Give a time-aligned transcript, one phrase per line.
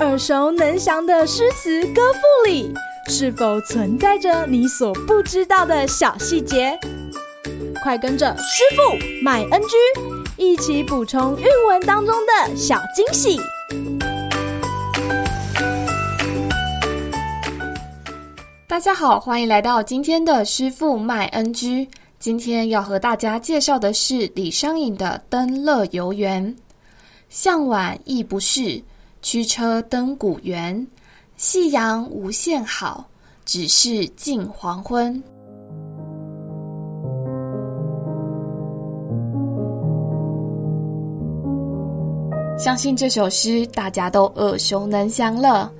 [0.00, 2.72] 耳熟能详的诗词歌赋里，
[3.08, 6.78] 是否存在着你所不知道的小细节？
[7.82, 9.76] 快跟着师傅麦恩居
[10.42, 13.38] 一起补充韵文当中的小惊喜！
[18.66, 21.86] 大家好，欢迎来到今天的师傅麦恩居。
[22.18, 26.46] 今天要和大家介绍的是李商隐的《登乐游原》。
[27.28, 28.82] 向晚意不适，
[29.22, 30.86] 驱车登古原。
[31.36, 33.06] 夕阳无限好，
[33.46, 35.22] 只是近黄昏。
[42.58, 45.72] 相信这首诗大家都耳熟能详了。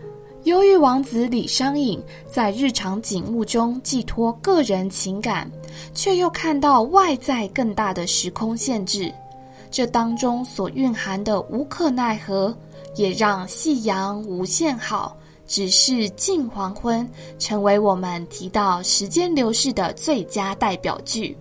[0.45, 5.51] 忧郁王子李商隐在日常景物中寄托个人情感，
[5.93, 9.13] 却又看到外在更大的时空限制，
[9.70, 12.56] 这当中所蕴含的无可奈何，
[12.97, 21.37] 也让夕阳无限好，只是近黄昏，成为我们提到时间流逝的最佳代表句。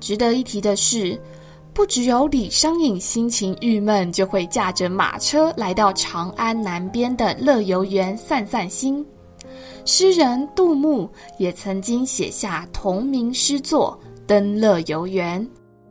[0.00, 1.20] 值得一提的是，
[1.72, 9.06] 不只有李商隐心情郁闷，就会驾着马车来到长安南边的乐游原散散心。
[9.84, 15.40] 诗人杜牧也曾经写下同名诗作《登乐游原》，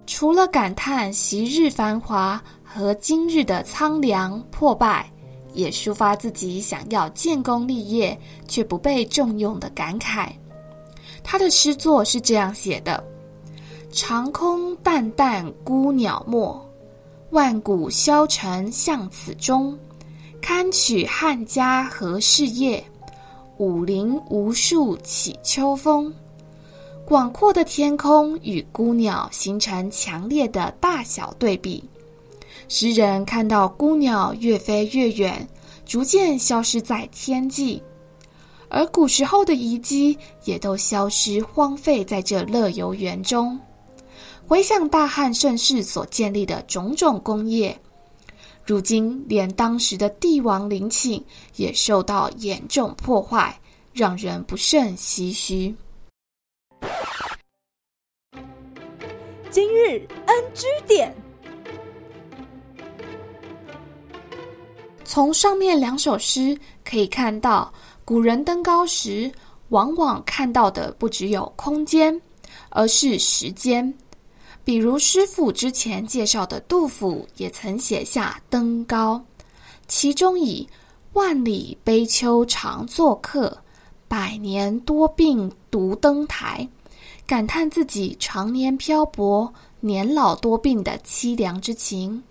[0.07, 5.11] 除了感叹昔日繁华和今日的苍凉破败，
[5.53, 10.29] 也抒发自己想要建功立业却不被重用的感慨。
[11.23, 13.03] 他的诗作是这样写的。
[13.91, 16.57] 长空淡淡孤鸟没，
[17.31, 19.77] 万古消沉向此中。
[20.41, 22.81] 堪取汉家何事业？
[23.57, 26.13] 武陵无数起秋风。
[27.07, 31.81] 广阔的天空与孤鸟形成强烈的大小对比。
[32.67, 35.47] 诗人看到孤鸟越飞越远，
[35.85, 37.81] 逐渐消失在天际，
[38.67, 43.57] 而古时候的遗迹也都消失荒废在这乐游园中。
[44.45, 47.79] 回想大汉盛世所建立的种种功业，
[48.65, 51.23] 如今连当时的帝王陵寝
[51.55, 53.57] 也受到严重破坏，
[53.93, 55.73] 让人不胜唏嘘。
[59.57, 61.11] 今日 NG 点，
[65.03, 67.73] 从上面两首诗可以看到，
[68.05, 69.31] 古人登高时，
[69.69, 72.21] 往往看到的不只有空间，
[72.69, 73.91] 而是时间。
[74.63, 79.15] 比如师傅之前介绍的杜甫也曾写下《登高》，
[79.87, 80.69] 其中以
[81.13, 83.57] “万里悲秋常作客，
[84.07, 86.69] 百年多病独登台”，
[87.27, 92.23] 感叹自己常年漂泊、年老多病的凄凉之情。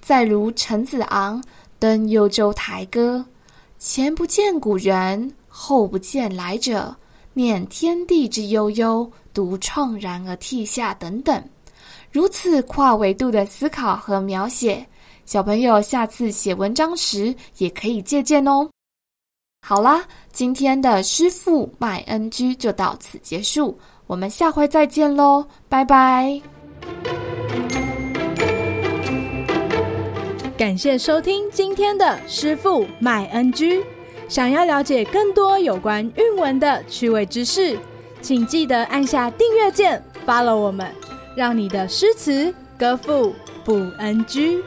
[0.00, 1.42] 再如陈子昂
[1.80, 3.26] 登幽州台歌，
[3.80, 6.96] 前不见古人，后不见来者，
[7.32, 11.42] 念天地之悠悠，独怆然而涕下等等。
[12.12, 14.86] 如此跨维度的思考和描写，
[15.26, 18.70] 小朋友下次写文章时也可以借鉴哦。
[19.66, 23.76] 好啦，今天的师傅麦恩居就到此结束，
[24.08, 26.40] 我们下回再见喽，拜拜！
[30.56, 33.84] 感谢收听今天的师傅麦恩居。
[34.26, 37.78] 想要了解更多有关韵文的趣味知识，
[38.22, 40.90] 请记得按下订阅键，follow 我们。
[41.36, 44.62] 让你的诗词歌赋不 NG。